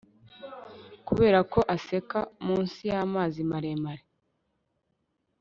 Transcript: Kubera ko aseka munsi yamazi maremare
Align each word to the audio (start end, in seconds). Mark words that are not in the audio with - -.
Kubera 1.07 1.39
ko 1.51 1.59
aseka 1.75 2.19
munsi 2.45 2.79
yamazi 2.91 3.39
maremare 3.51 4.03